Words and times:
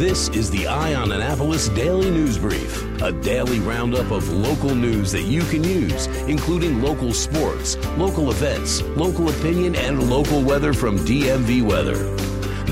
This 0.00 0.30
is 0.30 0.50
the 0.50 0.66
Eye 0.66 0.94
on 0.94 1.12
Annapolis 1.12 1.68
Daily 1.68 2.08
News 2.08 2.38
Brief, 2.38 3.02
a 3.02 3.12
daily 3.12 3.60
roundup 3.60 4.10
of 4.10 4.26
local 4.30 4.74
news 4.74 5.12
that 5.12 5.24
you 5.24 5.42
can 5.42 5.62
use, 5.62 6.06
including 6.26 6.80
local 6.80 7.12
sports, 7.12 7.76
local 7.98 8.30
events, 8.30 8.80
local 8.96 9.28
opinion, 9.28 9.74
and 9.76 10.08
local 10.08 10.40
weather 10.40 10.72
from 10.72 10.98
DMV 11.00 11.62
Weather. 11.62 12.02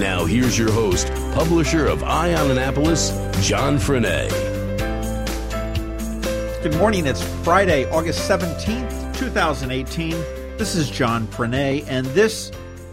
Now, 0.01 0.25
here's 0.25 0.59
your 0.59 0.73
host, 0.73 1.09
publisher 1.35 1.85
of 1.87 2.03
Eye 2.03 2.33
on 2.33 2.51
Annapolis, 2.51 3.11
John 3.47 3.77
Frenaye. 3.77 4.31
Good 6.63 6.77
morning. 6.77 7.07
It's 7.07 7.23
Friday, 7.45 7.85
August 7.91 8.27
17th, 8.27 9.19
2018. 9.19 10.13
This 10.57 10.75
is 10.75 10.89
John 10.89 11.27
Frenaye, 11.27 11.85
and 11.89 12.07
this 12.07 12.51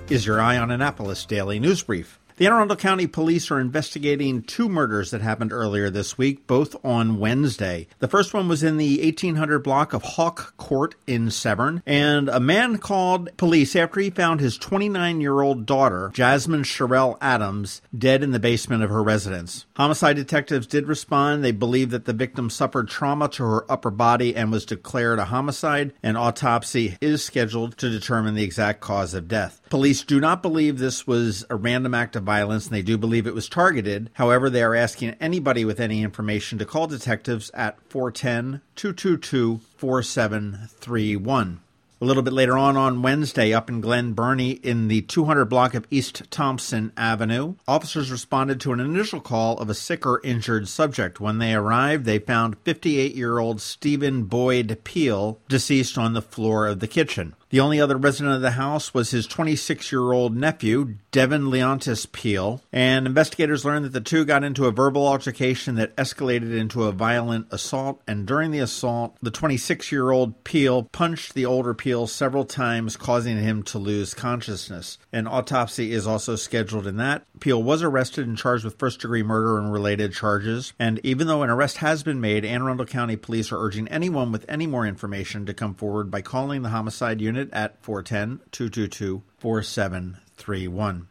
is 0.10 0.26
your 0.26 0.42
Eye 0.42 0.58
on 0.58 0.72
Annapolis 0.72 1.26
Daily 1.26 1.58
News 1.58 1.82
Brief. 1.82 2.20
The 2.38 2.48
Anne 2.48 2.52
Arundel 2.52 2.76
County 2.76 3.08
Police 3.08 3.50
are 3.50 3.62
investigating 3.62 4.42
two 4.42 4.68
murders 4.68 5.12
that 5.12 5.22
happened 5.22 5.54
earlier 5.54 5.90
this 5.90 6.18
week, 6.18 6.46
both 6.48 6.76
on 6.84 7.18
Wednesday. 7.18 7.88
The 8.00 8.10
first 8.10 8.34
one 8.34 8.50
was 8.50 8.62
in 8.62 8.76
the 8.76 9.02
1800 9.02 9.60
block 9.60 9.94
of 9.94 10.04
Hawk 10.04 10.58
Court 10.58 10.96
in 11.08 11.32
Severn, 11.32 11.82
and 11.86 12.28
a 12.28 12.42
man 12.42 12.78
called 12.78 13.30
police 13.38 13.74
after 13.74 14.02
he 14.02 14.10
found 14.10 14.42
his 14.42 14.58
29 14.58 15.22
year 15.22 15.40
old 15.40 15.66
daughter, 15.66 16.12
Jasmine 16.14 16.64
Sherelle 16.64 17.18
Adams, 17.22 17.82
dead 17.98 18.22
in 18.22 18.32
the 18.32 18.40
basement 18.40 18.84
of 18.84 18.90
her 18.90 19.02
residence. 19.02 19.66
Homicide 19.78 20.18
detectives 20.18 20.68
did 20.68 20.90
respond. 20.90 21.42
They 21.42 21.54
believe 21.54 21.92
that 21.92 22.04
the 22.04 22.12
victim 22.12 22.50
suffered 22.50 22.90
trauma 22.90 23.30
to 23.30 23.44
her 23.46 23.72
upper 23.72 23.92
body 23.92 24.36
and 24.36 24.52
was 24.52 24.66
declared 24.66 25.20
a 25.20 25.26
homicide. 25.26 25.94
An 26.04 26.18
autopsy 26.18 26.98
is 27.00 27.24
scheduled 27.24 27.78
to 27.78 27.90
determine 27.90 28.36
the 28.36 28.44
exact 28.44 28.82
cause 28.82 29.14
of 29.14 29.30
death. 29.30 29.62
Police 29.70 30.04
do 30.04 30.20
not 30.20 30.42
believe 30.42 30.80
this 30.80 31.08
was 31.08 31.46
a 31.50 31.56
random 31.56 31.94
act 31.94 32.18
of 32.18 32.25
violence 32.26 32.66
and 32.66 32.76
they 32.76 32.82
do 32.82 32.98
believe 32.98 33.26
it 33.28 33.34
was 33.34 33.48
targeted. 33.48 34.10
However, 34.14 34.50
they 34.50 34.64
are 34.64 34.76
asking 34.76 35.16
anybody 35.22 35.64
with 35.64 35.80
any 35.80 36.04
information 36.04 36.58
to 36.58 36.66
call 36.66 36.88
detectives 36.88 37.52
at 37.54 37.80
410 37.90 38.62
222 38.76 39.62
4731. 39.78 41.62
A 42.02 42.06
little 42.06 42.24
bit 42.24 42.34
later 42.34 42.58
on 42.58 42.76
on 42.76 43.02
Wednesday, 43.02 43.54
up 43.54 43.70
in 43.70 43.80
Glen 43.80 44.12
Burnie 44.12 44.52
in 44.52 44.90
the 44.90 45.02
200 45.04 45.46
block 45.46 45.74
of 45.74 45.88
East 45.90 46.30
Thompson 46.30 46.92
Avenue, 46.98 47.56
officers 47.70 48.12
responded 48.12 48.60
to 48.60 48.74
an 48.74 48.82
initial 48.82 49.22
call 49.22 49.58
of 49.60 49.70
a 49.70 49.74
sick 49.74 50.06
or 50.06 50.20
injured 50.22 50.68
subject. 50.68 51.22
When 51.22 51.38
they 51.38 51.54
arrived, 51.54 52.04
they 52.04 52.20
found 52.20 52.58
58 52.66 53.16
year 53.16 53.40
old 53.40 53.62
Stephen 53.62 54.26
Boyd 54.26 54.82
Peel 54.84 55.40
deceased 55.48 55.98
on 55.98 56.12
the 56.12 56.22
floor 56.22 56.68
of 56.68 56.82
the 56.82 56.88
kitchen. 56.88 57.34
The 57.50 57.60
only 57.60 57.80
other 57.80 57.96
resident 57.96 58.36
of 58.36 58.42
the 58.42 58.52
house 58.52 58.94
was 58.94 59.12
his 59.12 59.28
26 59.28 59.92
year 59.92 60.12
old 60.12 60.36
nephew, 60.36 60.96
Devin 61.12 61.44
Leontis 61.44 62.12
Peel, 62.12 62.62
and 62.74 63.06
investigators 63.06 63.64
learned 63.64 63.86
that 63.86 63.94
the 63.94 64.02
two 64.02 64.26
got 64.26 64.44
into 64.44 64.66
a 64.66 64.72
verbal 64.72 65.08
altercation 65.08 65.76
that 65.76 65.96
escalated 65.96 66.58
into 66.58 66.84
a 66.84 66.92
violent 66.92 67.48
assault. 67.52 68.02
And 68.08 68.26
during 68.26 68.50
the 68.50 68.60
assault, 68.60 69.16
the 69.22 69.32
26 69.32 69.92
year 69.92 70.10
old 70.10 70.44
Peel 70.44 70.84
punched 70.84 71.36
the 71.36 71.46
older 71.46 71.74
Peel 71.74 72.08
several 72.08 72.46
times, 72.46 72.98
causing 72.98 73.38
him 73.38 73.62
to 73.64 73.78
lose 73.78 74.16
consciousness. 74.16 74.98
An 75.14 75.28
autopsy 75.28 75.92
is 75.92 76.08
also 76.08 76.36
scheduled 76.36 76.88
in 76.88 76.98
that. 76.98 77.26
Peel 77.40 77.62
was 77.62 77.84
arrested 77.84 78.28
and 78.28 78.38
charged 78.38 78.66
with 78.66 78.80
first 78.80 79.02
degree 79.02 79.24
murder 79.24 79.60
and 79.60 79.72
related 79.72 80.14
charges. 80.14 80.74
And 80.80 81.00
even 81.04 81.28
though 81.28 81.44
an 81.44 81.52
arrest 81.52 81.78
has 81.78 82.02
been 82.02 82.20
made, 82.20 82.44
Anne 82.44 82.64
Arundel 82.64 82.88
County 82.88 83.16
Police 83.16 83.52
are 83.52 83.64
urging 83.64 83.88
anyone 83.88 84.32
with 84.32 84.46
any 84.50 84.66
more 84.66 84.86
information 84.86 85.46
to 85.46 85.54
come 85.54 85.76
forward 85.76 86.10
by 86.10 86.22
calling 86.22 86.64
the 86.64 86.70
homicide 86.70 87.22
unit 87.22 87.35
at 87.38 87.84
410 87.84 88.42
222 88.52 89.24
4731 89.40 91.08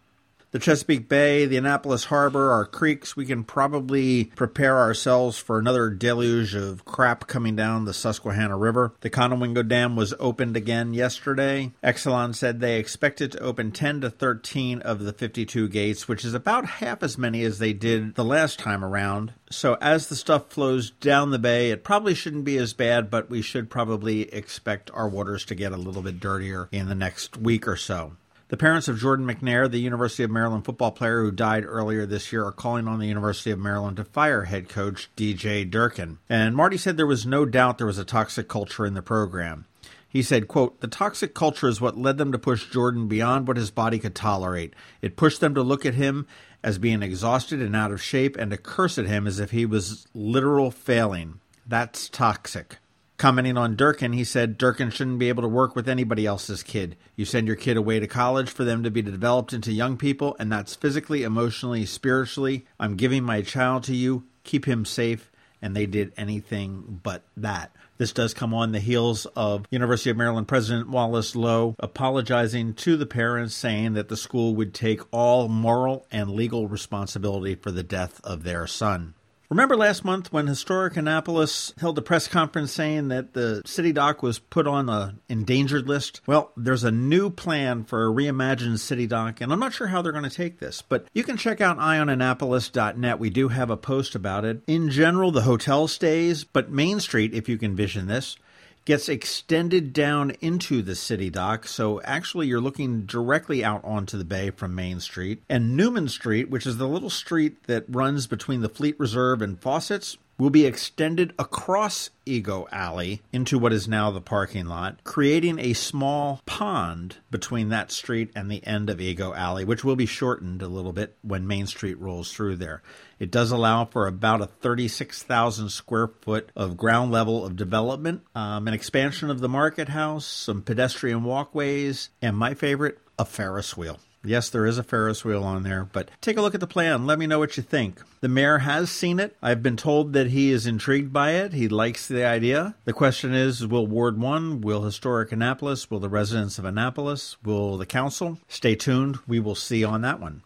the 0.55 0.61
Chesapeake 0.61 1.09
Bay, 1.09 1.47
the 1.47 1.57
Annapolis 1.57 2.05
Harbor, 2.05 2.53
our 2.53 2.65
creeks, 2.65 3.17
we 3.17 3.27
can 3.27 3.43
probably 3.43 4.27
prepare 4.37 4.79
ourselves 4.79 5.37
for 5.37 5.59
another 5.59 5.91
deluge 5.91 6.55
of 6.55 6.85
crap 6.85 7.27
coming 7.27 7.57
down 7.57 7.87
the 7.87 7.93
Susquehanna 7.93 8.57
River. 8.57 8.95
The 9.01 9.11
Conowingo 9.11 9.67
Dam 9.67 9.97
was 9.97 10.15
opened 10.21 10.57
again 10.57 10.95
yesterday. 10.95 11.73
Exelon 11.83 12.37
said 12.37 12.61
they 12.61 12.79
expected 12.79 13.33
to 13.33 13.41
open 13.41 13.73
10 13.73 14.03
to 14.03 14.11
13 14.11 14.81
of 14.83 15.01
the 15.01 15.13
52 15.13 15.67
gates, 15.71 16.07
which 16.07 16.25
is 16.25 16.35
about 16.35 16.67
half 16.67 17.03
as 17.03 17.19
many 17.19 17.43
as 17.43 17.59
they 17.59 17.73
did 17.73 18.15
the 18.15 18.25
last 18.25 18.61
time 18.61 18.85
around. 18.85 19.33
So 19.51 19.77
as 19.81 20.07
the 20.07 20.15
stuff 20.15 20.51
flows 20.51 20.93
down 20.93 21.33
the 21.33 21.39
bay, 21.41 21.73
it 21.73 21.83
probably 21.83 22.15
shouldn't 22.15 22.45
be 22.45 22.59
as 22.59 22.75
bad, 22.75 23.11
but 23.11 23.29
we 23.29 23.43
should 23.43 23.71
probably 23.71 24.33
expect 24.33 24.89
our 24.95 25.09
waters 25.09 25.45
to 25.47 25.57
get 25.57 25.73
a 25.73 25.77
little 25.77 26.03
bit 26.03 26.21
dirtier 26.21 26.69
in 26.71 26.87
the 26.87 26.95
next 26.95 27.37
week 27.37 27.67
or 27.67 27.75
so. 27.75 28.13
The 28.55 28.59
parents 28.59 28.87
of 28.87 29.01
Jordan 29.01 29.27
McNair, 29.27 29.69
the 29.69 29.81
University 29.81 30.23
of 30.23 30.31
Maryland 30.31 30.65
football 30.65 30.93
player 30.93 31.23
who 31.25 31.33
died 31.33 31.65
earlier 31.67 32.07
this 32.07 32.33
year, 32.33 32.47
are 32.47 32.53
calling 32.53 32.87
on 32.87 33.01
the 33.01 33.09
University 33.09 33.51
of 33.51 33.59
Maryland 33.59 33.97
to 33.97 34.05
fire 34.05 34.45
head 34.45 34.69
coach 34.69 35.11
DJ 35.17 35.69
Durkin. 35.69 36.19
And 36.29 36.55
Marty 36.55 36.77
said 36.77 36.97
there 36.97 37.05
was 37.05 37.27
no 37.27 37.47
doubt 37.47 37.79
there 37.79 37.87
was 37.89 37.99
a 37.99 38.05
toxic 38.05 38.47
culture 38.47 38.87
in 38.87 38.95
the 38.95 39.03
program. 39.03 39.67
He 40.09 40.23
said, 40.23 40.47
quote, 40.47 40.81
The 40.81 40.87
toxic 40.87 41.35
culture 41.35 41.67
is 41.67 41.81
what 41.81 41.99
led 41.99 42.17
them 42.17 42.31
to 42.31 42.39
push 42.39 42.71
Jordan 42.71 43.09
beyond 43.09 43.49
what 43.49 43.57
his 43.57 43.73
body 43.73 43.99
could 43.99 44.15
tolerate. 44.15 44.73
It 45.03 45.17
pushed 45.17 45.41
them 45.41 45.57
to 45.57 45.63
look 45.65 45.85
at 45.85 45.95
him 45.95 46.29
as 46.63 46.79
being 46.79 47.03
exhausted 47.03 47.61
and 47.61 47.75
out 47.75 47.91
of 47.91 48.01
shape 48.01 48.37
and 48.37 48.53
to 48.53 48.57
curse 48.57 48.99
at 48.99 49.07
him 49.07 49.27
as 49.27 49.41
if 49.41 49.51
he 49.51 49.67
was 49.67 50.07
literal 50.15 50.71
failing. 50.71 51.41
That's 51.67 52.09
toxic. 52.09 52.79
Commenting 53.17 53.57
on 53.57 53.77
Durkin, 53.77 54.13
he 54.13 54.25
said 54.25 54.59
Durkin 54.59 54.91
shouldn't 54.91 55.21
be 55.21 55.29
able 55.29 55.43
to 55.43 55.49
work 55.49 55.77
with 55.77 55.89
anybody 55.89 56.27
else's 56.27 56.65
kid. 56.65 56.97
You 57.15 57.25
send 57.25 57.47
your 57.47 57.57
kid 57.57 57.77
away 57.77 58.01
to 58.01 58.09
college 58.09 58.51
for 58.51 58.65
them 58.65 58.83
to 58.83 58.91
be 58.91 59.03
developed 59.03 59.53
into 59.53 59.73
young 59.73 59.97
people, 59.97 60.37
and 60.41 60.51
that's 60.51 60.75
physically, 60.75 61.23
emotionally, 61.23 61.87
spiritually. 61.87 62.67
I'm 62.79 62.97
giving 62.97 63.23
my 63.23 63.43
child 63.43 63.85
to 63.85 63.95
you. 63.95 64.25
Keep 64.43 64.67
him 64.67 64.85
safe. 64.85 65.31
And 65.63 65.75
they 65.75 65.87
did 65.87 66.13
anything 66.17 67.01
but 67.03 67.23
that. 67.37 67.75
This 67.97 68.13
does 68.13 68.35
come 68.35 68.53
on 68.53 68.73
the 68.73 68.81
heels 68.81 69.25
of 69.37 69.67
University 69.71 70.11
of 70.11 70.17
Maryland 70.17 70.49
President 70.49 70.91
Wallace 70.91 71.37
Loh 71.37 71.77
apologizing 71.79 72.75
to 72.75 72.97
the 72.97 73.07
parents, 73.07 73.55
saying 73.55 73.95
that 73.95 74.09
the 74.09 74.17
school 74.17 74.55
would 74.57 74.75
take 74.75 75.01
all 75.13 75.49
moral 75.49 76.05
and 76.11 76.33
legal 76.33 76.67
responsibility 76.67 77.55
for 77.55 77.71
the 77.71 77.85
death 77.85 78.21
of 78.25 78.43
their 78.43 78.67
son. 78.67 79.15
Remember 79.55 79.77
last 79.77 80.05
month 80.05 80.33
when 80.33 80.49
Historic 80.49 80.97
Annapolis 80.97 81.73
held 81.79 81.97
a 81.97 82.03
press 82.03 82.27
conference 82.27 82.73
saying 82.73 83.07
that 83.07 83.35
the 83.35 83.63
city 83.65 83.93
dock 83.93 84.21
was 84.21 84.41
put 84.41 84.67
on 84.67 84.87
the 84.87 85.15
endangered 85.29 85.87
list? 85.87 86.21
Well, 86.27 86.51
there's 86.57 86.83
a 86.83 86.91
new 86.91 87.31
plan 87.31 87.85
for 87.85 88.05
a 88.05 88.13
reimagined 88.13 88.81
city 88.81 89.07
dock, 89.07 89.41
and 89.41 89.53
I'm 89.53 89.61
not 89.61 89.73
sure 89.73 89.87
how 89.87 90.03
they're 90.03 90.11
going 90.11 90.29
to 90.29 90.37
take 90.37 90.59
this, 90.59 90.83
but 90.83 91.07
you 91.13 91.23
can 91.23 91.37
check 91.37 91.61
out 91.61 91.79
eyeonannapolis.net. 91.79 93.21
We 93.21 93.31
do 93.31 93.47
have 93.47 93.71
a 93.71 93.77
post 93.77 94.17
about 94.17 94.45
it. 94.45 94.61
In 94.67 94.91
general, 94.91 95.31
the 95.31 95.43
hotel 95.43 95.87
stays, 95.87 96.43
but 96.43 96.73
Main 96.73 96.99
Street, 96.99 97.33
if 97.33 97.49
you 97.49 97.57
can 97.57 97.77
vision 97.77 98.09
this, 98.09 98.37
gets 98.85 99.09
extended 99.09 99.93
down 99.93 100.33
into 100.41 100.83
the 100.83 100.95
city 100.95 101.31
dock. 101.31 101.67
So 101.67 102.01
actually, 102.03 102.47
you're 102.47 102.61
looking 102.61 103.07
directly 103.07 103.65
out 103.65 103.83
onto 103.85 104.19
the 104.19 104.25
bay 104.25 104.51
from 104.51 104.75
Main 104.75 105.01
Street. 105.01 105.43
And 105.49 105.77
Newman 105.77 106.09
Street, 106.09 106.51
which 106.51 106.67
is 106.67 106.77
the 106.77 106.89
little 106.89 107.11
street 107.11 107.65
that 107.65 107.85
runs 107.89 108.27
between 108.27 108.61
the 108.61 108.69
Fleet 108.69 108.99
Reserve 108.99 109.41
and 109.43 109.59
Fawcett's, 109.59 110.19
will 110.39 110.51
be 110.51 110.67
extended 110.67 111.33
across 111.39 112.11
Ego 112.27 112.67
Alley 112.73 113.23
into 113.33 113.59
what 113.59 113.73
is 113.73 113.87
now 113.87 114.11
the 114.11 114.21
parking 114.21 114.67
lot, 114.67 115.03
creating 115.05 115.59
a 115.59 115.73
small 115.73 116.41
pond 116.47 117.17
between 117.31 117.69
that 117.69 117.91
street 117.91 118.31
and 118.35 118.51
the 118.51 118.67
end 118.67 118.91
of 118.91 119.01
Ego 119.01 119.33
Alley, 119.35 119.65
which 119.65 119.85
will 119.85 119.97
be 119.97 120.07
shortened 120.07 120.63
a 120.63 120.69
little 120.69 120.93
bit 120.93 121.17
when 121.23 121.47
Main 121.47 121.67
Street 121.67 121.99
rolls 121.99 122.33
through 122.33 122.57
there. 122.57 122.83
It 123.19 123.31
does 123.31 123.51
allow 123.51 123.85
for 123.85 124.07
about 124.07 124.41
a 124.41 124.47
36,000 124.47 125.69
square 125.69 126.09
foot 126.09 126.51
of 126.57 126.77
ground 126.77 127.13
level 127.13 127.45
of 127.45 127.57
development, 127.57 128.23
um, 128.35 128.67
an 128.67 128.75
expansion 128.75 129.31
of 129.31 129.41
the 129.41 129.49
market 129.49 129.89
house, 129.89 130.27
some 130.27 130.63
pedestrian 130.63 131.25
walkways, 131.25 132.11
and 132.21 132.37
my 132.37 132.55
favorite, 132.55 132.99
a 133.19 133.25
Ferris 133.25 133.77
wheel. 133.77 133.99
Yes, 134.25 134.49
there 134.49 134.67
is 134.67 134.79
a 134.79 134.83
Ferris 134.83 135.25
wheel 135.25 135.45
on 135.45 135.63
there, 135.63 135.85
but 135.93 136.11
take 136.21 136.37
a 136.37 136.43
look 136.43 136.55
at 136.55 136.61
the 136.61 136.67
plan. 136.67 137.07
Let 137.07 137.19
me 137.19 137.27
know 137.27 137.39
what 137.39 137.57
you 137.57 137.63
think. 137.63 138.01
The 138.21 138.29
mayor 138.29 138.59
has 138.59 138.91
seen 138.91 139.21
it. 139.21 139.37
I've 139.43 139.63
been 139.63 139.77
told 139.77 140.15
that 140.15 140.29
he 140.29 140.51
is 140.51 140.67
intrigued 140.67 141.13
by 141.13 141.33
it. 141.33 141.53
He 141.53 141.69
likes 141.69 142.09
the 142.09 142.25
idea. 142.25 142.75
The 142.85 142.93
question 142.93 143.35
is 143.35 143.67
will 143.67 143.87
Ward 143.87 144.19
1, 144.19 144.63
will 144.63 144.83
Historic 144.83 145.31
Annapolis, 145.31 145.91
will 145.91 146.01
the 146.01 146.09
residents 146.09 146.59
of 146.59 146.65
Annapolis, 146.65 147.37
will 147.45 147.77
the 147.77 147.87
council? 147.87 148.39
Stay 148.49 148.75
tuned. 148.75 149.19
We 149.27 149.41
will 149.41 149.55
see 149.55 149.85
on 149.85 150.01
that 150.03 150.21
one. 150.21 150.43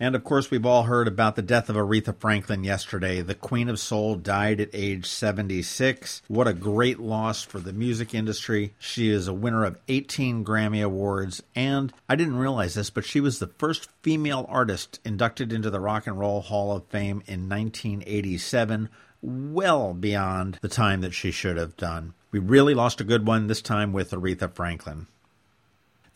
And 0.00 0.14
of 0.14 0.22
course, 0.22 0.50
we've 0.50 0.66
all 0.66 0.84
heard 0.84 1.08
about 1.08 1.34
the 1.34 1.42
death 1.42 1.68
of 1.68 1.76
Aretha 1.76 2.16
Franklin 2.16 2.62
yesterday. 2.62 3.20
The 3.20 3.34
Queen 3.34 3.68
of 3.68 3.80
Soul 3.80 4.14
died 4.14 4.60
at 4.60 4.70
age 4.72 5.06
76. 5.06 6.22
What 6.28 6.46
a 6.46 6.52
great 6.52 7.00
loss 7.00 7.42
for 7.42 7.58
the 7.58 7.72
music 7.72 8.14
industry. 8.14 8.74
She 8.78 9.10
is 9.10 9.26
a 9.26 9.34
winner 9.34 9.64
of 9.64 9.78
18 9.88 10.44
Grammy 10.44 10.84
Awards, 10.84 11.42
and 11.56 11.92
I 12.08 12.14
didn't 12.14 12.38
realize 12.38 12.74
this, 12.74 12.90
but 12.90 13.04
she 13.04 13.20
was 13.20 13.38
the 13.38 13.48
first 13.58 13.88
female 14.02 14.46
artist 14.48 15.00
inducted 15.04 15.52
into 15.52 15.70
the 15.70 15.80
Rock 15.80 16.06
and 16.06 16.18
Roll 16.18 16.42
Hall 16.42 16.76
of 16.76 16.86
Fame 16.86 17.22
in 17.26 17.48
1987, 17.48 18.88
well 19.20 19.94
beyond 19.94 20.58
the 20.62 20.68
time 20.68 21.00
that 21.00 21.14
she 21.14 21.32
should 21.32 21.56
have 21.56 21.76
done. 21.76 22.14
We 22.30 22.38
really 22.38 22.74
lost 22.74 23.00
a 23.00 23.04
good 23.04 23.26
one 23.26 23.48
this 23.48 23.62
time 23.62 23.92
with 23.92 24.12
Aretha 24.12 24.54
Franklin. 24.54 25.08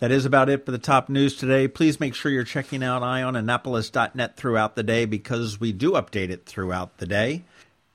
That 0.03 0.11
is 0.11 0.25
about 0.25 0.49
it 0.49 0.65
for 0.65 0.73
the 0.73 0.79
top 0.79 1.09
news 1.09 1.37
today. 1.37 1.69
Please 1.69 2.01
make 2.01 2.17
sure 2.17 2.33
you're 2.33 2.43
checking 2.43 2.83
out 2.83 3.03
eyeonannapolis.net 3.03 4.37
throughout 4.37 4.75
the 4.75 4.83
day 4.83 5.05
because 5.05 5.61
we 5.61 5.71
do 5.71 5.93
update 5.93 6.31
it 6.31 6.45
throughout 6.45 6.99
the 6.99 7.07
day. 7.07 7.45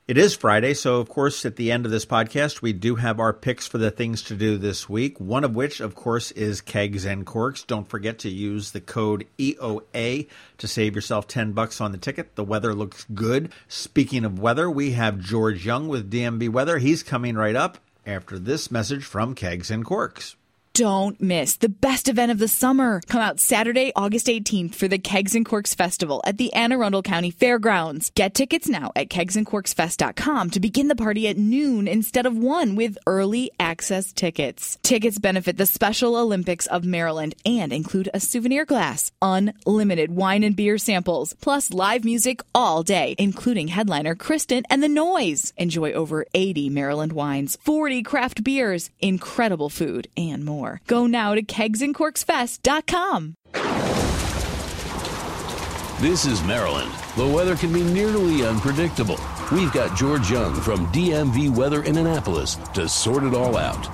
It 0.06 0.16
is 0.16 0.34
Friday, 0.34 0.72
so 0.72 1.00
of 1.00 1.10
course, 1.10 1.44
at 1.44 1.56
the 1.56 1.70
end 1.70 1.84
of 1.84 1.92
this 1.92 2.06
podcast, 2.06 2.62
we 2.62 2.72
do 2.72 2.94
have 2.94 3.20
our 3.20 3.34
picks 3.34 3.66
for 3.66 3.76
the 3.76 3.90
things 3.90 4.22
to 4.22 4.36
do 4.36 4.56
this 4.56 4.88
week. 4.88 5.20
One 5.20 5.44
of 5.44 5.54
which, 5.54 5.80
of 5.80 5.94
course, 5.94 6.30
is 6.30 6.62
Kegs 6.62 7.04
and 7.04 7.26
Corks. 7.26 7.62
Don't 7.62 7.86
forget 7.86 8.20
to 8.20 8.30
use 8.30 8.70
the 8.70 8.80
code 8.80 9.26
EOA 9.38 10.28
to 10.56 10.66
save 10.66 10.94
yourself 10.94 11.28
10 11.28 11.52
bucks 11.52 11.78
on 11.78 11.92
the 11.92 11.98
ticket. 11.98 12.36
The 12.36 12.42
weather 12.42 12.72
looks 12.72 13.04
good. 13.12 13.52
Speaking 13.68 14.24
of 14.24 14.38
weather, 14.38 14.70
we 14.70 14.92
have 14.92 15.18
George 15.18 15.66
Young 15.66 15.88
with 15.88 16.10
DMV 16.10 16.48
Weather. 16.48 16.78
He's 16.78 17.02
coming 17.02 17.34
right 17.34 17.54
up 17.54 17.76
after 18.06 18.38
this 18.38 18.70
message 18.70 19.04
from 19.04 19.34
Kegs 19.34 19.70
and 19.70 19.84
Corks 19.84 20.36
don't 20.78 21.20
miss 21.20 21.56
the 21.56 21.68
best 21.68 22.08
event 22.08 22.30
of 22.30 22.38
the 22.38 22.46
summer. 22.46 23.00
Come 23.08 23.20
out 23.20 23.40
Saturday, 23.40 23.90
August 23.96 24.28
18th 24.28 24.76
for 24.76 24.86
the 24.86 24.96
Kegs 24.96 25.34
and 25.34 25.44
Corks 25.44 25.74
Festival 25.74 26.22
at 26.24 26.38
the 26.38 26.52
Anne 26.52 26.70
Arundel 26.70 27.02
County 27.02 27.32
Fairgrounds. 27.32 28.12
Get 28.14 28.32
tickets 28.32 28.68
now 28.68 28.92
at 28.94 29.08
kegsandcorksfest.com 29.08 30.50
to 30.50 30.60
begin 30.60 30.86
the 30.86 30.94
party 30.94 31.26
at 31.26 31.36
noon 31.36 31.88
instead 31.88 32.26
of 32.26 32.38
1 32.38 32.76
with 32.76 32.96
early 33.08 33.50
access 33.58 34.12
tickets. 34.12 34.78
Tickets 34.84 35.18
benefit 35.18 35.56
the 35.56 35.66
Special 35.66 36.14
Olympics 36.14 36.68
of 36.68 36.84
Maryland 36.84 37.34
and 37.44 37.72
include 37.72 38.08
a 38.14 38.20
souvenir 38.20 38.64
glass, 38.64 39.10
unlimited 39.20 40.12
wine 40.12 40.44
and 40.44 40.54
beer 40.54 40.78
samples, 40.78 41.32
plus 41.40 41.72
live 41.72 42.04
music 42.04 42.40
all 42.54 42.84
day, 42.84 43.16
including 43.18 43.66
headliner 43.66 44.14
Kristen 44.14 44.62
and 44.70 44.80
the 44.80 44.88
Noise. 44.88 45.52
Enjoy 45.56 45.90
over 45.90 46.24
80 46.34 46.70
Maryland 46.70 47.14
wines, 47.14 47.58
40 47.62 48.04
craft 48.04 48.44
beers, 48.44 48.90
incredible 49.00 49.70
food, 49.70 50.06
and 50.16 50.44
more 50.44 50.67
more. 50.68 50.80
Go 50.86 51.06
now 51.06 51.34
to 51.34 51.42
kegsandcorksfest.com. 51.42 53.34
This 56.00 56.26
is 56.26 56.42
Maryland. 56.44 56.92
The 57.16 57.26
weather 57.26 57.56
can 57.56 57.72
be 57.72 57.82
nearly 57.82 58.46
unpredictable. 58.46 59.18
We've 59.50 59.72
got 59.72 59.96
George 59.96 60.30
Young 60.30 60.54
from 60.60 60.86
DMV 60.92 61.56
Weather 61.56 61.82
in 61.82 61.96
Annapolis 61.96 62.54
to 62.74 62.88
sort 62.88 63.24
it 63.24 63.34
all 63.34 63.56
out. 63.56 63.84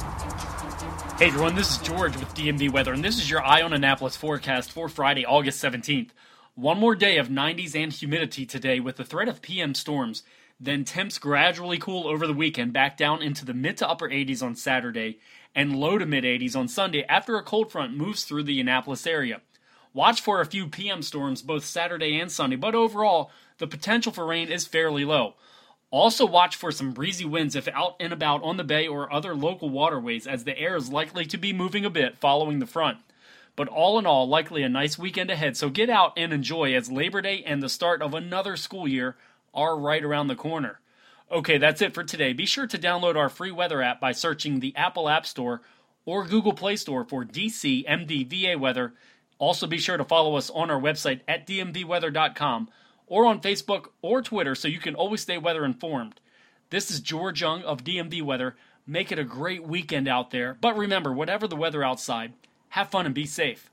Hey 1.18 1.28
everyone, 1.28 1.54
this 1.54 1.70
is 1.70 1.78
George 1.78 2.16
with 2.16 2.34
DMV 2.34 2.72
Weather, 2.72 2.92
and 2.92 3.04
this 3.04 3.18
is 3.18 3.30
your 3.30 3.42
Eye 3.42 3.62
on 3.62 3.72
Annapolis 3.72 4.16
forecast 4.16 4.72
for 4.72 4.88
Friday, 4.88 5.24
August 5.24 5.62
17th. 5.62 6.10
One 6.56 6.78
more 6.78 6.94
day 6.94 7.16
of 7.18 7.28
90s 7.28 7.74
and 7.74 7.92
humidity 7.92 8.44
today 8.44 8.80
with 8.80 8.96
the 8.96 9.04
threat 9.04 9.28
of 9.28 9.40
PM 9.40 9.74
storms. 9.74 10.24
Then 10.60 10.84
temps 10.84 11.18
gradually 11.18 11.78
cool 11.78 12.06
over 12.06 12.26
the 12.26 12.32
weekend 12.32 12.72
back 12.72 12.96
down 12.96 13.22
into 13.22 13.44
the 13.44 13.54
mid 13.54 13.76
to 13.78 13.88
upper 13.88 14.08
80s 14.08 14.42
on 14.42 14.56
Saturday 14.56 15.18
and 15.54 15.76
low 15.76 15.98
to 15.98 16.06
mid 16.06 16.24
80s 16.24 16.56
on 16.56 16.68
Sunday 16.68 17.04
after 17.08 17.36
a 17.36 17.42
cold 17.42 17.70
front 17.70 17.96
moves 17.96 18.24
through 18.24 18.42
the 18.44 18.60
Annapolis 18.60 19.06
area. 19.06 19.40
Watch 19.92 20.20
for 20.20 20.40
a 20.40 20.46
few 20.46 20.66
PM 20.66 21.02
storms 21.02 21.40
both 21.40 21.64
Saturday 21.64 22.18
and 22.18 22.30
Sunday, 22.30 22.56
but 22.56 22.74
overall, 22.74 23.30
the 23.58 23.66
potential 23.66 24.12
for 24.12 24.26
rain 24.26 24.50
is 24.50 24.66
fairly 24.66 25.04
low. 25.04 25.34
Also, 25.90 26.26
watch 26.26 26.56
for 26.56 26.72
some 26.72 26.92
breezy 26.92 27.24
winds 27.24 27.54
if 27.54 27.68
out 27.68 27.94
and 28.00 28.12
about 28.12 28.42
on 28.42 28.56
the 28.56 28.64
bay 28.64 28.88
or 28.88 29.12
other 29.12 29.36
local 29.36 29.70
waterways, 29.70 30.26
as 30.26 30.42
the 30.42 30.58
air 30.58 30.74
is 30.74 30.90
likely 30.90 31.24
to 31.24 31.38
be 31.38 31.52
moving 31.52 31.84
a 31.84 31.90
bit 31.90 32.18
following 32.18 32.58
the 32.58 32.66
front. 32.66 32.98
But 33.54 33.68
all 33.68 33.96
in 34.00 34.04
all, 34.04 34.26
likely 34.26 34.64
a 34.64 34.68
nice 34.68 34.98
weekend 34.98 35.30
ahead, 35.30 35.56
so 35.56 35.70
get 35.70 35.88
out 35.88 36.12
and 36.16 36.32
enjoy 36.32 36.74
as 36.74 36.90
Labor 36.90 37.22
Day 37.22 37.44
and 37.46 37.62
the 37.62 37.68
start 37.68 38.02
of 38.02 38.12
another 38.12 38.56
school 38.56 38.88
year 38.88 39.14
are 39.54 39.78
right 39.78 40.02
around 40.02 40.26
the 40.26 40.34
corner. 40.34 40.80
Okay, 41.30 41.58
that's 41.58 41.82
it 41.82 41.94
for 41.94 42.04
today. 42.04 42.32
Be 42.32 42.46
sure 42.46 42.66
to 42.66 42.78
download 42.78 43.16
our 43.16 43.28
free 43.28 43.50
weather 43.50 43.82
app 43.82 44.00
by 44.00 44.12
searching 44.12 44.60
the 44.60 44.76
Apple 44.76 45.08
App 45.08 45.26
Store 45.26 45.62
or 46.04 46.26
Google 46.26 46.52
Play 46.52 46.76
Store 46.76 47.04
for 47.04 47.24
DC 47.24 47.86
MDVA 47.88 48.58
weather. 48.58 48.94
Also, 49.38 49.66
be 49.66 49.78
sure 49.78 49.96
to 49.96 50.04
follow 50.04 50.36
us 50.36 50.50
on 50.50 50.70
our 50.70 50.80
website 50.80 51.20
at 51.26 51.46
dmvweather.com 51.46 52.68
or 53.06 53.26
on 53.26 53.40
Facebook 53.40 53.86
or 54.02 54.22
Twitter 54.22 54.54
so 54.54 54.68
you 54.68 54.78
can 54.78 54.94
always 54.94 55.22
stay 55.22 55.38
weather 55.38 55.64
informed. 55.64 56.20
This 56.70 56.90
is 56.90 57.00
George 57.00 57.40
Young 57.40 57.62
of 57.62 57.84
DMV 57.84 58.22
Weather. 58.22 58.56
Make 58.86 59.10
it 59.10 59.18
a 59.18 59.24
great 59.24 59.64
weekend 59.66 60.06
out 60.08 60.30
there. 60.30 60.56
But 60.60 60.76
remember, 60.76 61.12
whatever 61.12 61.48
the 61.48 61.56
weather 61.56 61.82
outside, 61.82 62.34
have 62.70 62.90
fun 62.90 63.06
and 63.06 63.14
be 63.14 63.26
safe. 63.26 63.70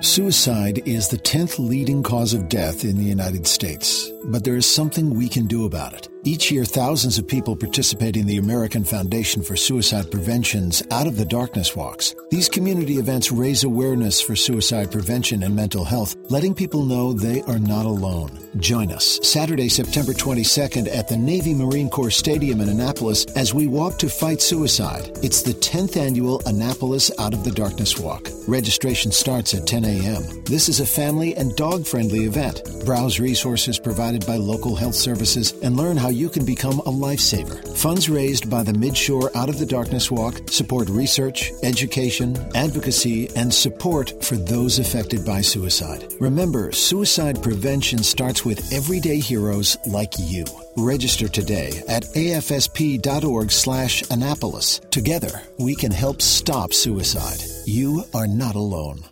Suicide 0.00 0.86
is 0.86 1.08
the 1.08 1.18
10th 1.18 1.58
leading 1.58 2.04
cause 2.04 2.34
of 2.34 2.48
death 2.48 2.84
in 2.84 2.96
the 2.96 3.04
United 3.04 3.48
States, 3.48 4.12
but 4.26 4.44
there 4.44 4.54
is 4.54 4.64
something 4.64 5.10
we 5.10 5.28
can 5.28 5.46
do 5.46 5.64
about 5.64 5.92
it. 5.92 6.08
Each 6.24 6.52
year, 6.52 6.64
thousands 6.64 7.18
of 7.18 7.26
people 7.26 7.56
participate 7.56 8.16
in 8.16 8.26
the 8.26 8.36
American 8.36 8.84
Foundation 8.84 9.42
for 9.42 9.56
Suicide 9.56 10.08
Prevention's 10.08 10.84
Out 10.92 11.08
of 11.08 11.16
the 11.16 11.24
Darkness 11.24 11.74
Walks. 11.74 12.14
These 12.30 12.48
community 12.48 12.98
events 12.98 13.32
raise 13.32 13.64
awareness 13.64 14.20
for 14.20 14.36
suicide 14.36 14.92
prevention 14.92 15.42
and 15.42 15.56
mental 15.56 15.84
health, 15.84 16.14
letting 16.30 16.54
people 16.54 16.84
know 16.84 17.12
they 17.12 17.42
are 17.42 17.58
not 17.58 17.86
alone. 17.86 18.38
Join 18.58 18.92
us 18.92 19.18
Saturday, 19.24 19.68
September 19.68 20.12
22nd 20.12 20.94
at 20.94 21.08
the 21.08 21.16
Navy 21.16 21.54
Marine 21.54 21.90
Corps 21.90 22.12
Stadium 22.12 22.60
in 22.60 22.68
Annapolis 22.68 23.24
as 23.34 23.52
we 23.52 23.66
walk 23.66 23.98
to 23.98 24.08
fight 24.08 24.40
suicide. 24.40 25.10
It's 25.24 25.42
the 25.42 25.54
10th 25.54 25.96
annual 25.96 26.40
Annapolis 26.46 27.10
Out 27.18 27.34
of 27.34 27.42
the 27.42 27.50
Darkness 27.50 27.98
Walk. 27.98 28.28
Registration 28.46 29.10
starts 29.10 29.54
at 29.54 29.62
10 29.72 29.86
a.m. 29.86 30.44
This 30.44 30.68
is 30.68 30.80
a 30.80 30.86
family 30.86 31.34
and 31.34 31.56
dog 31.56 31.86
friendly 31.86 32.26
event. 32.26 32.60
Browse 32.84 33.18
resources 33.18 33.78
provided 33.78 34.26
by 34.26 34.36
local 34.36 34.76
health 34.76 34.94
services 34.94 35.52
and 35.62 35.78
learn 35.78 35.96
how 35.96 36.10
you 36.10 36.28
can 36.28 36.44
become 36.44 36.80
a 36.80 36.92
lifesaver. 36.92 37.74
Funds 37.78 38.10
raised 38.10 38.50
by 38.50 38.62
the 38.62 38.72
Midshore 38.72 39.34
Out 39.34 39.48
of 39.48 39.58
the 39.58 39.64
Darkness 39.64 40.10
Walk 40.10 40.50
support 40.50 40.90
research, 40.90 41.50
education, 41.62 42.36
advocacy, 42.54 43.30
and 43.34 43.50
support 43.50 44.22
for 44.22 44.36
those 44.36 44.78
affected 44.78 45.24
by 45.24 45.40
suicide. 45.40 46.04
Remember, 46.20 46.70
suicide 46.72 47.42
prevention 47.42 48.02
starts 48.02 48.44
with 48.44 48.74
everyday 48.74 49.20
heroes 49.20 49.78
like 49.86 50.12
you. 50.18 50.44
Register 50.76 51.28
today 51.28 51.82
at 51.88 52.02
afsp.org 52.02 53.50
slash 53.50 54.02
Annapolis. 54.10 54.80
Together, 54.90 55.40
we 55.58 55.74
can 55.74 55.92
help 55.92 56.20
stop 56.20 56.74
suicide. 56.74 57.40
You 57.64 58.04
are 58.12 58.26
not 58.26 58.54
alone. 58.54 59.04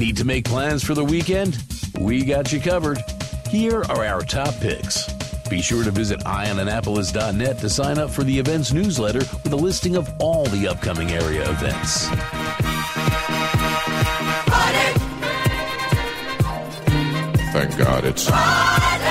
Need 0.00 0.16
to 0.16 0.24
make 0.24 0.46
plans 0.46 0.82
for 0.82 0.94
the 0.94 1.04
weekend? 1.04 1.62
We 2.00 2.24
got 2.24 2.50
you 2.50 2.58
covered. 2.58 3.04
Here 3.50 3.82
are 3.82 4.06
our 4.06 4.22
top 4.22 4.54
picks. 4.54 5.12
Be 5.50 5.60
sure 5.60 5.84
to 5.84 5.90
visit 5.90 6.20
eyeonannapolis.net 6.20 7.58
to 7.58 7.68
sign 7.68 7.98
up 7.98 8.08
for 8.08 8.24
the 8.24 8.38
events 8.38 8.72
newsletter 8.72 9.18
with 9.18 9.52
a 9.52 9.56
listing 9.56 9.96
of 9.96 10.08
all 10.18 10.46
the 10.46 10.68
upcoming 10.68 11.10
area 11.10 11.42
events. 11.50 12.08
Party. 14.48 15.00
Thank 17.52 17.76
God 17.76 18.06
it's. 18.06 18.30
Party. 18.30 19.04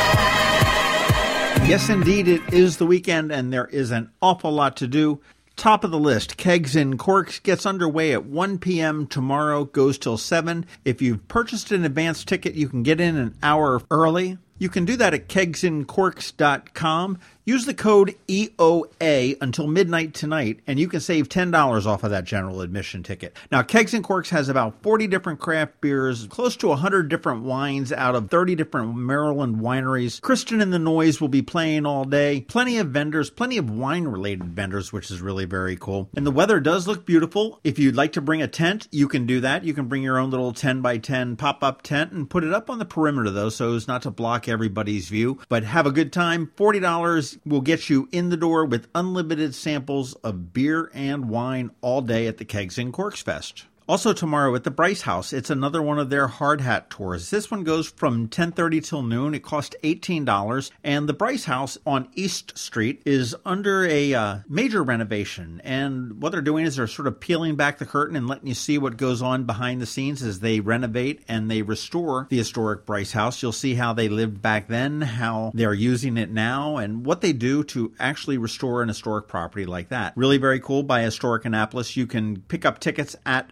Yes, 1.70 1.88
indeed, 1.90 2.28
it 2.28 2.52
is 2.52 2.78
the 2.78 2.88
weekend, 2.88 3.32
and 3.32 3.54
there 3.54 3.68
is 3.68 3.92
an 3.92 4.10
awful 4.24 4.52
lot 4.52 4.78
to 4.78 4.88
do. 4.88 5.22
Top 5.60 5.84
of 5.84 5.92
the 5.92 6.00
list, 6.00 6.38
Kegs 6.38 6.78
and 6.78 6.98
Corks 6.98 7.38
gets 7.40 7.66
underway 7.66 8.14
at 8.14 8.24
1 8.24 8.60
p.m. 8.60 9.06
tomorrow, 9.06 9.66
goes 9.66 9.98
till 9.98 10.18
7. 10.18 10.66
If 10.86 11.02
you've 11.02 11.28
purchased 11.28 11.74
an 11.74 11.84
advance 11.84 12.24
ticket, 12.24 12.54
you 12.54 12.70
can 12.70 12.82
get 12.82 13.02
in 13.02 13.18
an 13.18 13.36
hour 13.44 13.82
early. 13.92 14.38
You 14.60 14.70
can 14.70 14.86
do 14.86 14.96
that 14.98 15.14
at 15.14 15.28
kegsandcorks.com. 15.30 17.20
Use 17.46 17.66
the 17.66 17.74
code 17.74 18.14
EOA 18.28 19.38
until 19.42 19.66
midnight 19.66 20.14
tonight, 20.14 20.60
and 20.68 20.78
you 20.78 20.88
can 20.88 21.00
save 21.00 21.30
$10 21.30 21.88
off 21.88 22.04
of 22.04 22.12
that 22.12 22.24
general 22.24 22.62
admission 22.62 23.02
ticket. 23.02 23.36
Now, 23.52 23.64
Kegs 23.64 23.96
and 23.96 24.04
Corks 24.04 24.30
has 24.30 24.50
about 24.50 24.84
40 24.84 25.08
different 25.08 25.40
craft 25.40 25.82
beers, 25.82 26.28
close 26.28 26.56
to 26.58 26.68
100 26.68 27.10
different 27.10 27.42
wines 27.42 27.92
out 27.92 28.14
of 28.14 28.30
30 28.30 28.54
different 28.54 28.96
Maryland 28.96 29.62
wineries. 29.62 30.22
Kristen 30.22 30.62
and 30.62 30.72
the 30.72 30.78
Noise 30.78 31.20
will 31.20 31.28
be 31.28 31.42
playing 31.42 31.88
all 31.88 32.06
day. 32.06 32.42
Plenty 32.42 32.78
of 32.78 32.90
vendors, 32.90 33.32
plenty 33.32 33.58
of 33.58 33.68
wine 33.68 34.04
related 34.04 34.54
vendors, 34.54 34.94
which 34.94 35.10
is 35.10 35.20
really 35.20 35.46
very 35.46 35.76
cool. 35.76 36.08
And 36.16 36.28
the 36.28 36.32
weather 36.32 36.60
does 36.60 36.88
look 36.88 37.04
beautiful. 37.04 37.60
If 37.64 37.80
you'd 37.80 37.96
like 37.96 38.14
to 38.14 38.22
bring 38.22 38.44
a 38.44 38.48
tent, 38.48 38.88
you 38.92 39.08
can 39.08 39.26
do 39.26 39.40
that. 39.40 39.64
You 39.64 39.74
can 39.74 39.88
bring 39.88 40.04
your 40.04 40.20
own 40.20 40.30
little 40.30 40.54
10 40.54 40.82
by 40.82 41.00
10 41.00 41.36
pop 41.38 41.64
up 41.64 41.82
tent 41.82 42.12
and 42.12 42.30
put 42.30 42.44
it 42.44 42.54
up 42.54 42.70
on 42.70 42.78
the 42.78 42.86
perimeter, 42.86 43.32
though, 43.32 43.50
so 43.50 43.74
as 43.74 43.88
not 43.88 44.04
to 44.04 44.12
block 44.12 44.48
everybody's 44.50 45.10
view. 45.10 45.40
But 45.50 45.64
have 45.64 45.86
a 45.86 45.92
good 45.92 46.12
time. 46.12 46.52
$40 46.58 47.40
will 47.46 47.62
get 47.62 47.90
you 47.90 48.10
in 48.12 48.30
the 48.30 48.38
door 48.38 48.66
with 48.66 48.88
unlimited 48.96 49.56
samples 49.56 50.14
of 50.16 50.54
beer 50.54 50.92
and 50.94 51.30
wine 51.30 51.72
all 51.82 52.02
day 52.02 52.28
at 52.28 52.38
the 52.38 52.46
Kegs 52.46 52.78
and 52.78 52.92
Corks 52.92 53.22
Fest. 53.22 53.66
Also 53.90 54.14
tomorrow 54.14 54.54
at 54.54 54.64
the 54.64 54.70
Brice 54.70 55.02
House, 55.02 55.34
it's 55.34 55.50
another 55.50 55.82
one 55.82 55.98
of 55.98 56.12
their 56.12 56.28
hard 56.28 56.62
hat 56.62 56.92
tours. 56.92 57.32
This 57.32 57.50
one 57.50 57.64
goes 57.64 57.88
from 57.90 58.28
10:30 58.28 58.82
till 58.82 59.02
noon. 59.02 59.34
It 59.34 59.42
costs 59.42 59.76
$18, 59.84 60.70
and 60.84 61.10
the 61.10 61.14
Brice 61.14 61.46
House 61.46 61.76
on 61.88 62.08
East 62.14 62.56
Street 62.56 63.02
is 63.04 63.36
under 63.44 63.88
a 63.88 64.14
uh, 64.14 64.38
major 64.48 64.84
renovation. 64.84 65.60
And 65.64 66.22
what 66.22 66.32
they're 66.32 66.42
doing 66.44 66.68
is 66.68 66.76
they're 66.76 66.86
sort 66.86 67.08
of 67.08 67.20
peeling 67.20 67.56
back 67.56 67.80
the 67.80 67.86
curtain 67.88 68.16
and 68.16 68.28
letting 68.28 68.48
you 68.48 68.54
see 68.54 68.78
what 68.78 68.96
goes 68.96 69.24
on 69.24 69.46
behind 69.46 69.82
the 69.82 69.88
scenes 69.88 70.22
as 70.22 70.40
they 70.40 70.60
renovate 70.60 71.24
and 71.28 71.50
they 71.50 71.64
restore 71.64 72.28
the 72.30 72.38
historic 72.38 72.86
Brice 72.86 73.14
House. 73.14 73.42
You'll 73.42 73.54
see 73.54 73.74
how 73.74 73.94
they 73.94 74.08
lived 74.08 74.40
back 74.40 74.68
then, 74.68 75.02
how 75.02 75.50
they're 75.56 75.74
using 75.74 76.16
it 76.16 76.30
now, 76.30 76.78
and 76.78 77.08
what 77.08 77.22
they 77.22 77.34
do 77.34 77.64
to 77.64 77.92
actually 77.98 78.38
restore 78.38 78.84
an 78.84 78.90
historic 78.90 79.28
property 79.28 79.66
like 79.66 79.90
that. 79.90 80.14
Really 80.16 80.38
very 80.38 80.60
cool 80.60 80.84
by 80.84 81.02
Historic 81.02 81.44
Annapolis. 81.44 81.98
You 81.98 82.06
can 82.06 82.42
pick 82.42 82.66
up 82.66 82.78
tickets 82.78 83.16
at 83.26 83.52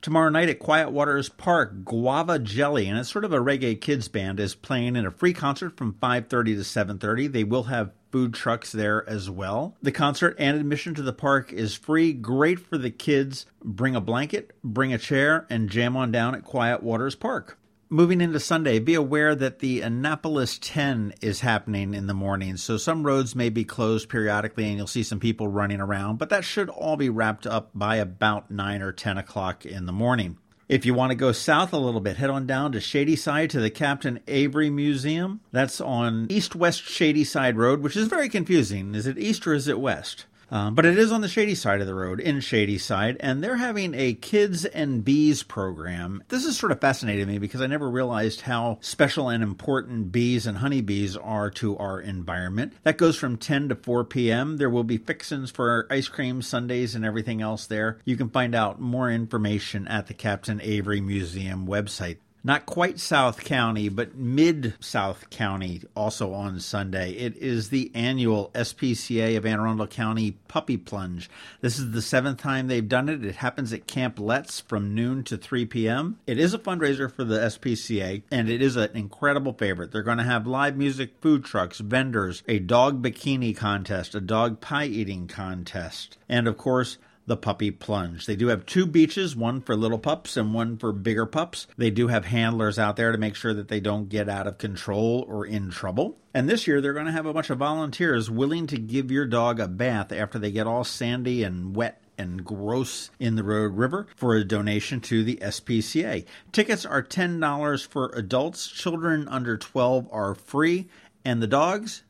Tomorrow 0.00 0.30
night 0.30 0.48
at 0.48 0.60
Quiet 0.60 0.92
Waters 0.92 1.28
Park, 1.28 1.84
Guava 1.84 2.38
Jelly, 2.38 2.86
and 2.86 2.96
it's 2.96 3.10
sort 3.10 3.24
of 3.24 3.32
a 3.32 3.38
reggae 3.38 3.80
kids 3.80 4.06
band, 4.06 4.38
is 4.38 4.54
playing 4.54 4.94
in 4.94 5.04
a 5.04 5.10
free 5.10 5.32
concert 5.32 5.76
from 5.76 5.94
5:30 5.94 6.54
to 6.54 6.64
7:30. 6.64 7.26
They 7.26 7.42
will 7.42 7.64
have 7.64 7.90
food 8.12 8.32
trucks 8.32 8.72
there 8.72 9.06
as 9.08 9.28
well. 9.28 9.76
The 9.82 9.92
concert 9.92 10.36
and 10.38 10.56
admission 10.56 10.94
to 10.94 11.02
the 11.02 11.12
park 11.12 11.52
is 11.52 11.74
free, 11.74 12.12
great 12.12 12.60
for 12.60 12.78
the 12.78 12.90
kids. 12.90 13.44
Bring 13.64 13.96
a 13.96 14.00
blanket, 14.00 14.52
bring 14.62 14.92
a 14.92 14.98
chair, 14.98 15.46
and 15.50 15.68
jam 15.68 15.96
on 15.96 16.12
down 16.12 16.34
at 16.34 16.44
Quiet 16.44 16.82
Waters 16.82 17.16
Park. 17.16 17.58
Moving 17.90 18.20
into 18.20 18.38
Sunday, 18.38 18.80
be 18.80 18.92
aware 18.92 19.34
that 19.34 19.60
the 19.60 19.80
Annapolis 19.80 20.58
10 20.60 21.14
is 21.22 21.40
happening 21.40 21.94
in 21.94 22.06
the 22.06 22.12
morning, 22.12 22.58
so 22.58 22.76
some 22.76 23.02
roads 23.02 23.34
may 23.34 23.48
be 23.48 23.64
closed 23.64 24.10
periodically 24.10 24.68
and 24.68 24.76
you'll 24.76 24.86
see 24.86 25.02
some 25.02 25.18
people 25.18 25.48
running 25.48 25.80
around, 25.80 26.18
but 26.18 26.28
that 26.28 26.44
should 26.44 26.68
all 26.68 26.98
be 26.98 27.08
wrapped 27.08 27.46
up 27.46 27.70
by 27.74 27.96
about 27.96 28.50
9 28.50 28.82
or 28.82 28.92
10 28.92 29.16
o'clock 29.16 29.64
in 29.64 29.86
the 29.86 29.92
morning. 29.92 30.36
If 30.68 30.84
you 30.84 30.92
want 30.92 31.12
to 31.12 31.16
go 31.16 31.32
south 31.32 31.72
a 31.72 31.78
little 31.78 32.02
bit, 32.02 32.18
head 32.18 32.28
on 32.28 32.46
down 32.46 32.72
to 32.72 32.80
Shadyside 32.80 33.48
to 33.50 33.60
the 33.60 33.70
Captain 33.70 34.20
Avery 34.28 34.68
Museum. 34.68 35.40
That's 35.50 35.80
on 35.80 36.26
East 36.28 36.54
West 36.54 36.82
Shadyside 36.82 37.56
Road, 37.56 37.80
which 37.80 37.96
is 37.96 38.08
very 38.08 38.28
confusing. 38.28 38.94
Is 38.94 39.06
it 39.06 39.16
east 39.16 39.46
or 39.46 39.54
is 39.54 39.66
it 39.66 39.80
west? 39.80 40.26
Um, 40.50 40.74
but 40.74 40.86
it 40.86 40.98
is 40.98 41.12
on 41.12 41.20
the 41.20 41.28
shady 41.28 41.54
side 41.54 41.80
of 41.80 41.86
the 41.86 41.94
road 41.94 42.20
in 42.20 42.40
Shadyside, 42.40 43.16
and 43.20 43.42
they're 43.42 43.56
having 43.56 43.94
a 43.94 44.14
Kids 44.14 44.64
and 44.64 45.04
Bees 45.04 45.42
program. 45.42 46.22
This 46.28 46.44
is 46.44 46.58
sort 46.58 46.72
of 46.72 46.80
fascinating 46.80 47.26
to 47.26 47.32
me 47.32 47.38
because 47.38 47.60
I 47.60 47.66
never 47.66 47.90
realized 47.90 48.42
how 48.42 48.78
special 48.80 49.28
and 49.28 49.42
important 49.42 50.10
bees 50.12 50.46
and 50.46 50.58
honeybees 50.58 51.16
are 51.16 51.50
to 51.52 51.76
our 51.76 52.00
environment. 52.00 52.72
That 52.82 52.98
goes 52.98 53.16
from 53.16 53.36
10 53.36 53.70
to 53.70 53.74
4 53.74 54.04
p.m. 54.04 54.56
There 54.56 54.70
will 54.70 54.84
be 54.84 54.98
fixins 54.98 55.50
for 55.50 55.86
ice 55.90 56.08
cream, 56.08 56.42
sundaes, 56.42 56.94
and 56.94 57.04
everything 57.04 57.42
else 57.42 57.66
there. 57.66 57.98
You 58.04 58.16
can 58.16 58.30
find 58.30 58.54
out 58.54 58.80
more 58.80 59.10
information 59.10 59.86
at 59.88 60.06
the 60.06 60.14
Captain 60.14 60.60
Avery 60.62 61.00
Museum 61.00 61.66
website 61.66 62.18
not 62.44 62.66
quite 62.66 63.00
South 63.00 63.44
County, 63.44 63.88
but 63.88 64.16
mid 64.16 64.74
South 64.80 65.28
County, 65.30 65.82
also 65.96 66.32
on 66.32 66.60
Sunday. 66.60 67.12
It 67.12 67.36
is 67.36 67.70
the 67.70 67.90
annual 67.94 68.50
SPCA 68.54 69.36
of 69.36 69.44
Anne 69.44 69.58
Arundel 69.58 69.86
County 69.86 70.32
Puppy 70.46 70.76
Plunge. 70.76 71.28
This 71.60 71.78
is 71.78 71.90
the 71.90 72.02
seventh 72.02 72.40
time 72.40 72.66
they've 72.66 72.88
done 72.88 73.08
it. 73.08 73.24
It 73.24 73.36
happens 73.36 73.72
at 73.72 73.86
Camp 73.86 74.18
Letts 74.18 74.60
from 74.60 74.94
noon 74.94 75.24
to 75.24 75.36
3 75.36 75.66
p.m. 75.66 76.18
It 76.26 76.38
is 76.38 76.54
a 76.54 76.58
fundraiser 76.58 77.12
for 77.12 77.24
the 77.24 77.38
SPCA, 77.38 78.22
and 78.30 78.48
it 78.48 78.62
is 78.62 78.76
an 78.76 78.90
incredible 78.94 79.52
favorite. 79.52 79.90
They're 79.90 80.02
going 80.02 80.18
to 80.18 80.24
have 80.24 80.46
live 80.46 80.76
music, 80.76 81.14
food 81.20 81.44
trucks, 81.44 81.78
vendors, 81.78 82.42
a 82.46 82.58
dog 82.58 83.02
bikini 83.02 83.56
contest, 83.56 84.14
a 84.14 84.20
dog 84.20 84.60
pie 84.60 84.86
eating 84.86 85.26
contest, 85.26 86.18
and 86.28 86.46
of 86.46 86.56
course, 86.56 86.98
the 87.28 87.36
puppy 87.36 87.70
plunge. 87.70 88.26
They 88.26 88.36
do 88.36 88.48
have 88.48 88.66
two 88.66 88.86
beaches, 88.86 89.36
one 89.36 89.60
for 89.60 89.76
little 89.76 89.98
pups 89.98 90.36
and 90.36 90.52
one 90.52 90.78
for 90.78 90.92
bigger 90.92 91.26
pups. 91.26 91.66
They 91.76 91.90
do 91.90 92.08
have 92.08 92.24
handlers 92.24 92.78
out 92.78 92.96
there 92.96 93.12
to 93.12 93.18
make 93.18 93.36
sure 93.36 93.54
that 93.54 93.68
they 93.68 93.80
don't 93.80 94.08
get 94.08 94.28
out 94.28 94.46
of 94.46 94.58
control 94.58 95.24
or 95.28 95.46
in 95.46 95.70
trouble. 95.70 96.18
And 96.34 96.48
this 96.48 96.66
year 96.66 96.80
they're 96.80 96.94
going 96.94 97.06
to 97.06 97.12
have 97.12 97.26
a 97.26 97.32
bunch 97.32 97.50
of 97.50 97.58
volunteers 97.58 98.30
willing 98.30 98.66
to 98.68 98.78
give 98.78 99.10
your 99.10 99.26
dog 99.26 99.60
a 99.60 99.68
bath 99.68 100.10
after 100.10 100.38
they 100.38 100.50
get 100.50 100.66
all 100.66 100.84
sandy 100.84 101.44
and 101.44 101.76
wet 101.76 102.02
and 102.16 102.44
gross 102.44 103.10
in 103.20 103.36
the 103.36 103.44
Rhode 103.44 103.76
River 103.76 104.06
for 104.16 104.34
a 104.34 104.42
donation 104.42 105.00
to 105.02 105.22
the 105.22 105.36
SPCA. 105.36 106.24
Tickets 106.50 106.84
are 106.84 107.02
$10 107.02 107.86
for 107.86 108.10
adults, 108.14 108.68
children 108.68 109.28
under 109.28 109.56
12 109.56 110.08
are 110.10 110.34
free, 110.34 110.88
and 111.24 111.40
the 111.40 111.46
dogs, 111.46 112.02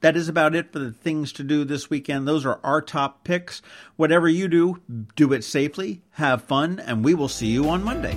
That 0.01 0.17
is 0.17 0.29
about 0.29 0.55
it 0.55 0.73
for 0.73 0.79
the 0.79 0.93
things 0.93 1.33
to 1.33 1.43
do 1.43 1.65
this 1.65 1.91
weekend. 1.91 2.29
Those 2.29 2.47
are 2.47 2.61
our 2.63 2.81
top 2.81 3.25
picks. 3.25 3.61
Whatever 3.97 4.29
you 4.29 4.47
do, 4.47 4.81
do 5.17 5.33
it 5.33 5.43
safely, 5.43 6.03
have 6.13 6.45
fun, 6.45 6.79
and 6.79 7.05
we 7.05 7.15
will 7.15 7.29
see 7.29 7.49
you 7.49 7.69
on 7.69 7.83
Monday. 7.83 8.17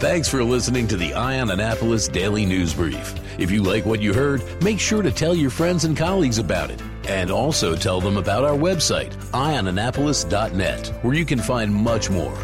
Thanks 0.00 0.28
for 0.28 0.42
listening 0.42 0.88
to 0.88 0.96
the 0.96 1.14
Eye 1.14 1.38
on 1.38 1.50
Annapolis 1.50 2.08
Daily 2.08 2.44
News 2.44 2.74
Brief. 2.74 3.14
If 3.38 3.52
you 3.52 3.62
like 3.62 3.86
what 3.86 4.02
you 4.02 4.12
heard, 4.12 4.42
make 4.60 4.80
sure 4.80 5.02
to 5.02 5.12
tell 5.12 5.36
your 5.36 5.50
friends 5.50 5.84
and 5.84 5.96
colleagues 5.96 6.38
about 6.38 6.72
it. 6.72 6.82
And 7.08 7.30
also 7.30 7.74
tell 7.74 8.00
them 8.00 8.16
about 8.16 8.44
our 8.44 8.56
website, 8.56 9.14
eyeonannapolis.net, 9.32 10.88
where 11.02 11.14
you 11.14 11.24
can 11.24 11.38
find 11.38 11.72
much 11.74 12.10
more. 12.10 12.36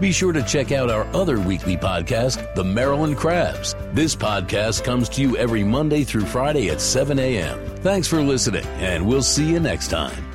Be 0.00 0.12
sure 0.12 0.32
to 0.32 0.42
check 0.42 0.72
out 0.72 0.90
our 0.90 1.04
other 1.14 1.38
weekly 1.38 1.76
podcast, 1.76 2.54
The 2.54 2.64
Maryland 2.64 3.16
Crabs. 3.18 3.74
This 3.92 4.16
podcast 4.16 4.82
comes 4.84 5.08
to 5.10 5.22
you 5.22 5.36
every 5.36 5.62
Monday 5.62 6.04
through 6.04 6.24
Friday 6.24 6.70
at 6.70 6.80
7 6.80 7.18
a.m. 7.18 7.58
Thanks 7.76 8.08
for 8.08 8.22
listening, 8.22 8.64
and 8.78 9.06
we'll 9.06 9.22
see 9.22 9.48
you 9.48 9.60
next 9.60 9.88
time. 9.88 10.29